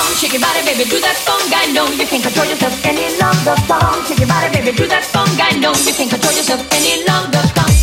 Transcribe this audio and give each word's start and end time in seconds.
song. 0.00 0.16
Shake 0.16 0.32
your 0.32 0.40
body, 0.40 0.64
baby, 0.64 0.84
do 0.88 1.00
that 1.00 1.16
song. 1.16 1.40
I 1.52 1.72
know 1.72 1.86
you 1.92 2.06
can't 2.06 2.22
control 2.22 2.46
yourself 2.46 2.74
any 2.84 3.06
longer. 3.20 3.54
Song. 3.68 4.04
Shake 4.06 4.18
your 4.18 4.28
body, 4.28 4.48
baby, 4.52 4.76
do 4.76 4.86
that 4.86 5.04
song. 5.04 5.28
I 5.40 5.58
know 5.58 5.72
you 5.86 5.92
can't 5.92 6.10
control 6.10 6.32
yourself 6.32 6.60
any 6.72 7.04
longer. 7.06 7.42
Song. 7.54 7.79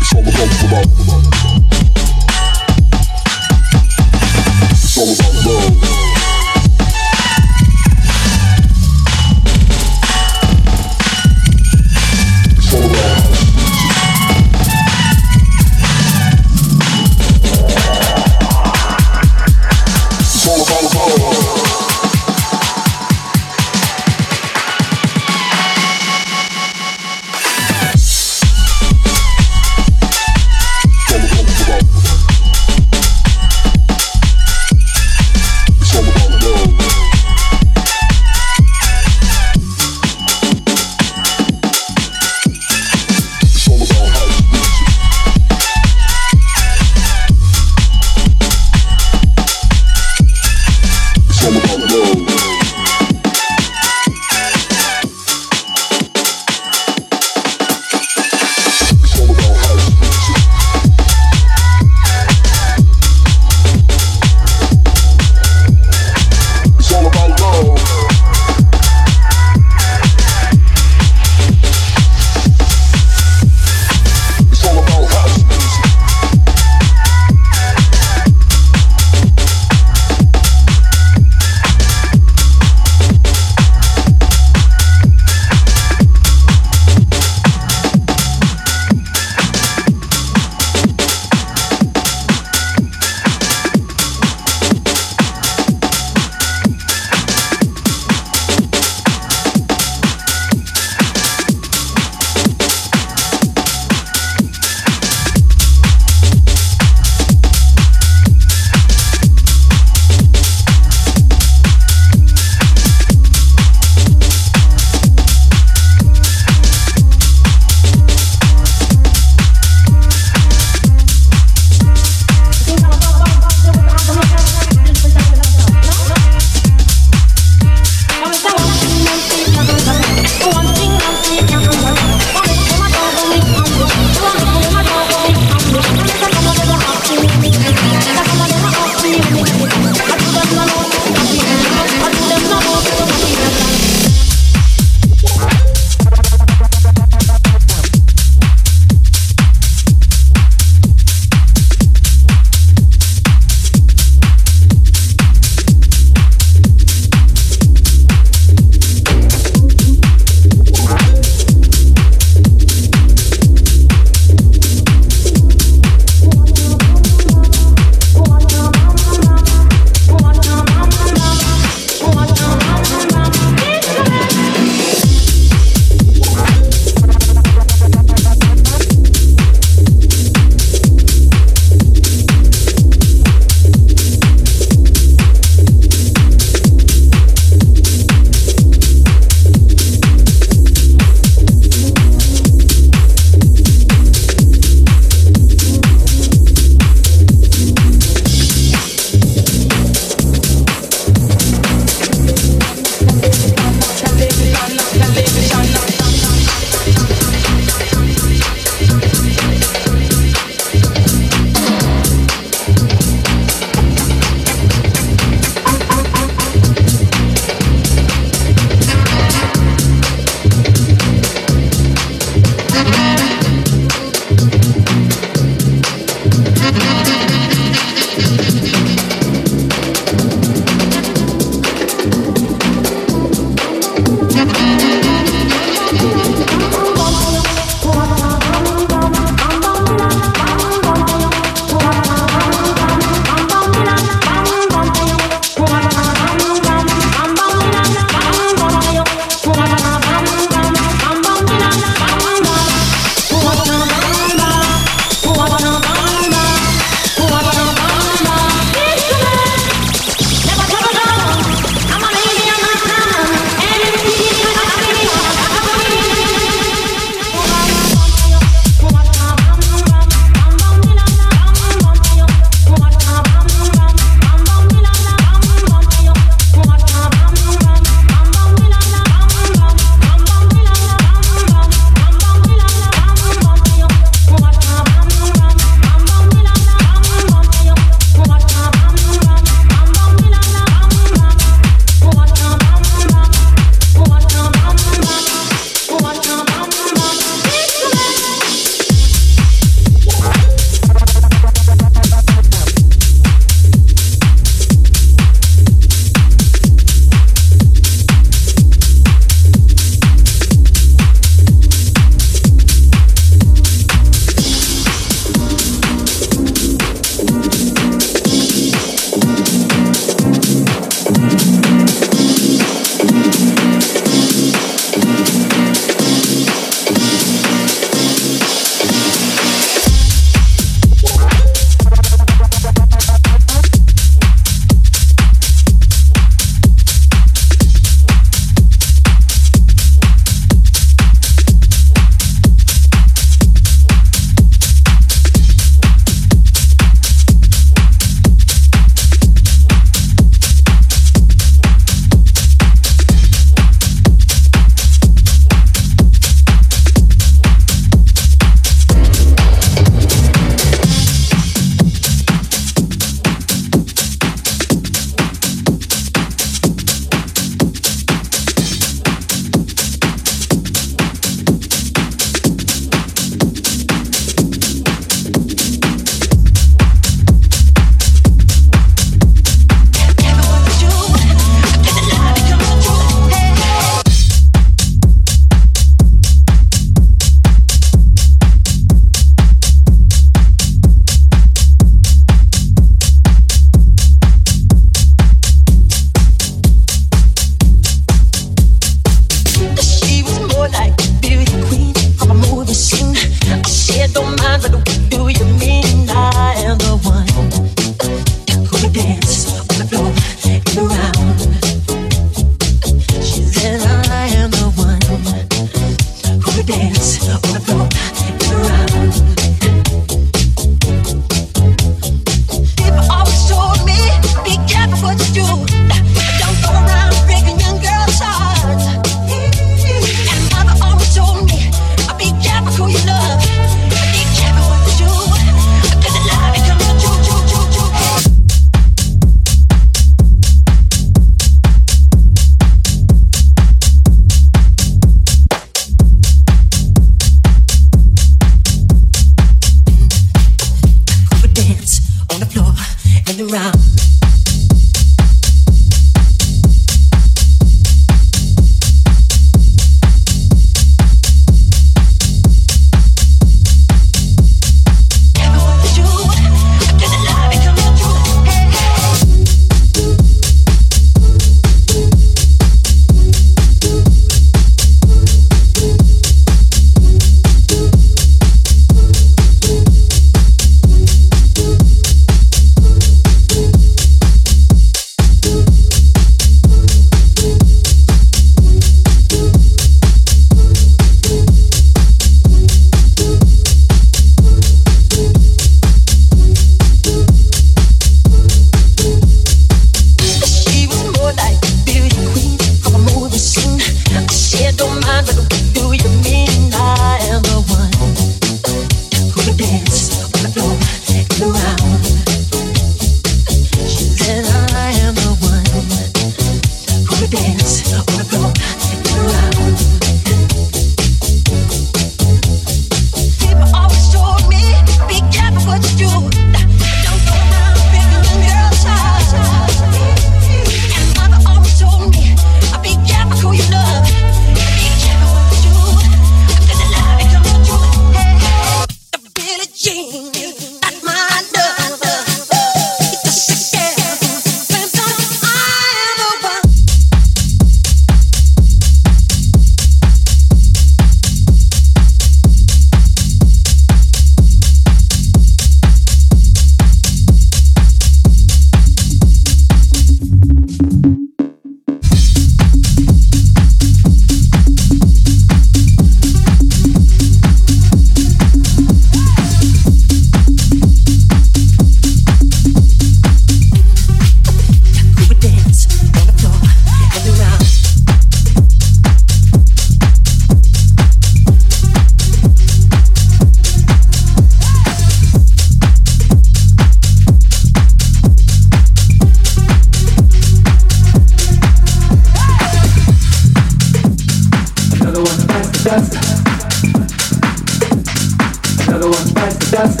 Another 598.98 599.14
one 599.14 599.30
bites 599.32 599.54
the 599.54 599.66
dust. 599.76 600.00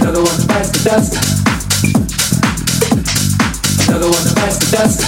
Another 0.00 0.22
one 0.24 0.40
bites 0.48 0.70
the 0.72 0.80
dust. 0.88 1.12
Another 3.84 4.08
one 4.08 4.24
bites 4.32 4.56
the 4.56 4.68
dust. 4.72 5.04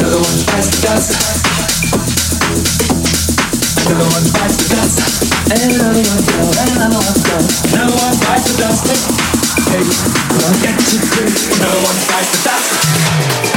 Another 0.00 0.16
one 0.16 0.38
bites 0.48 0.68
the 0.72 0.80
dust. 0.80 1.12
Another 3.84 4.08
one 4.08 4.24
bites 4.32 4.56
the 4.56 4.72
dust. 4.72 4.96
Another 7.68 8.00
one 8.00 8.16
bites 8.24 8.48
the 8.48 8.56
dust. 8.64 8.88
Another 11.60 11.80
one 11.84 12.00
bites 12.08 12.32
the 12.32 12.48
dust. 12.48 13.47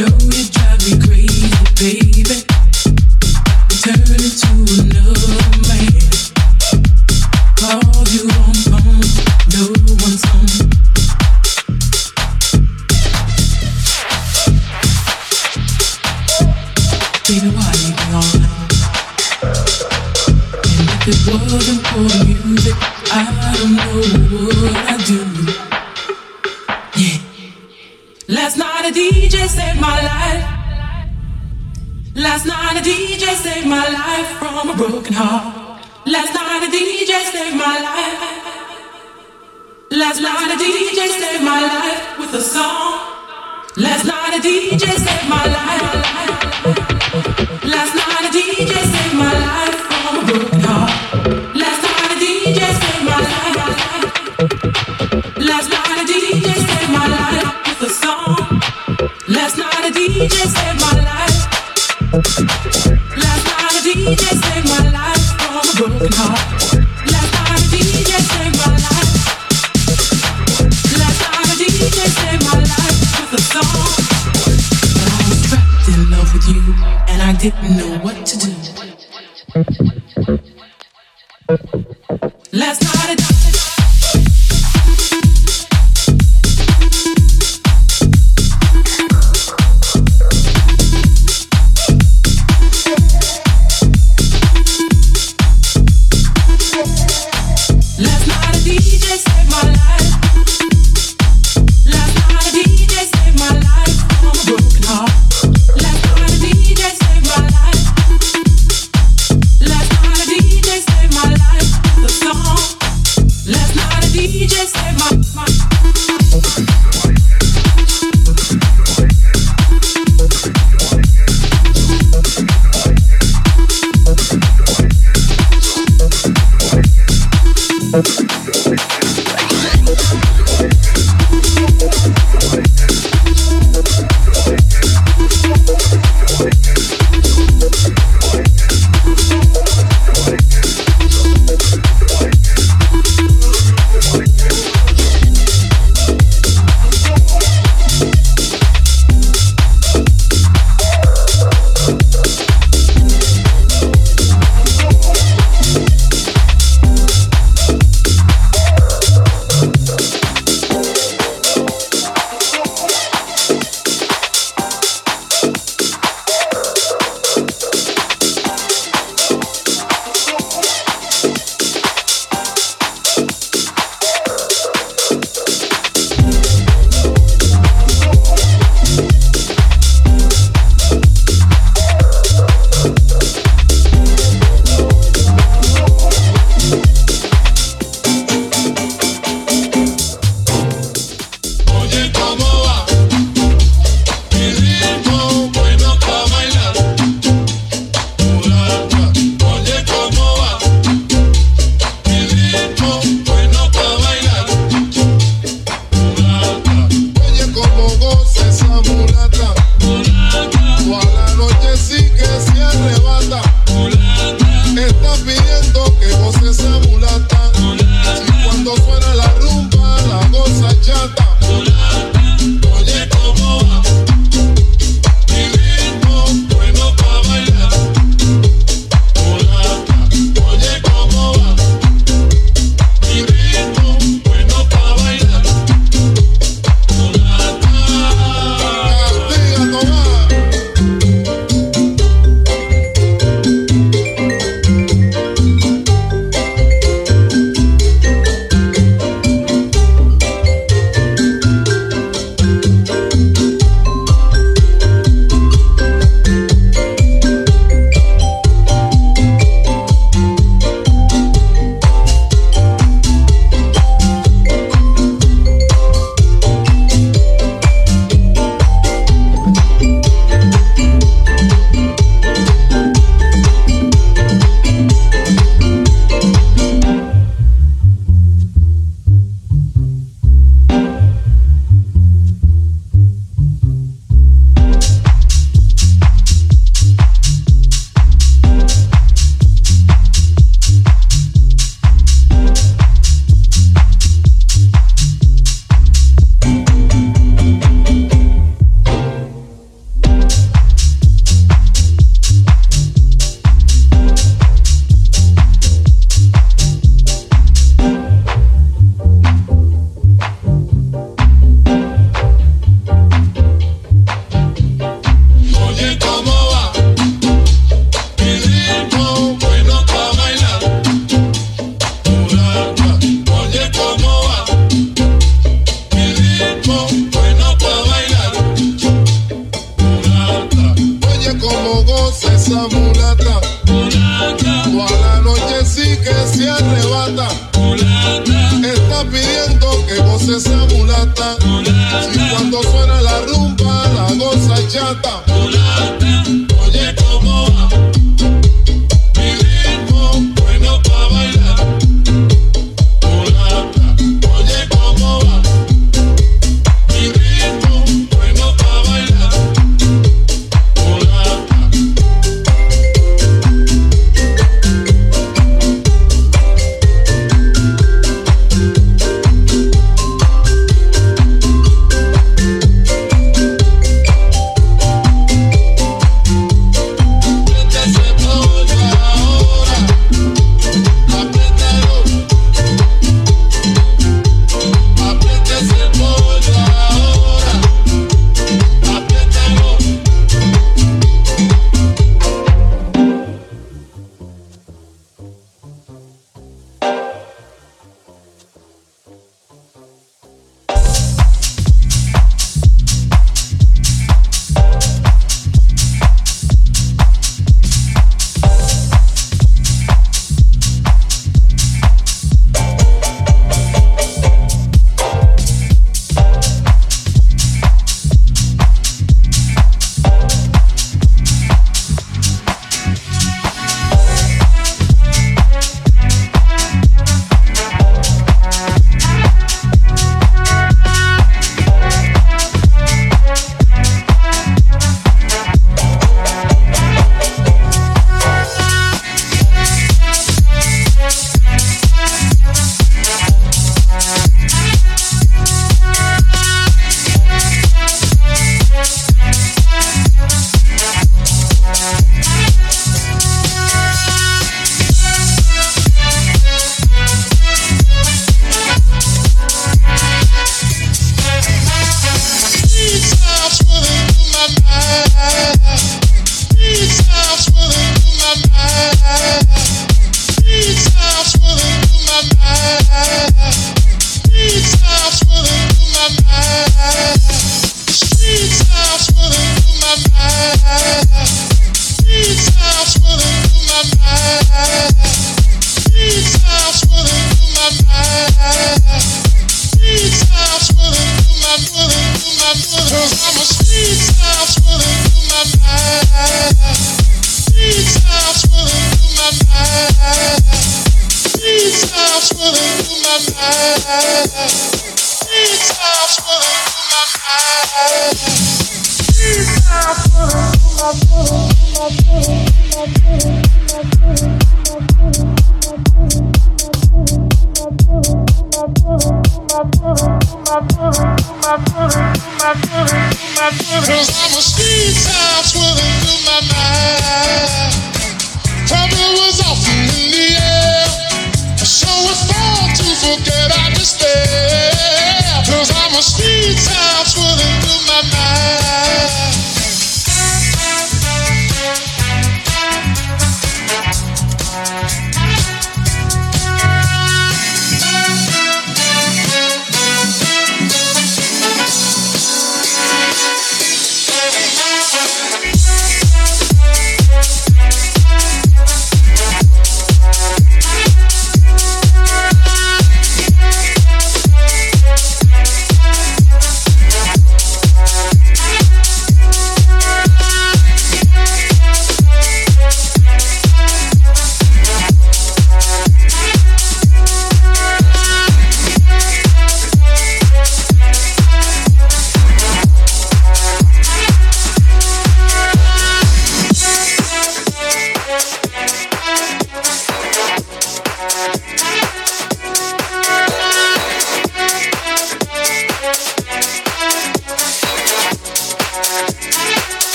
yo. 0.00 0.29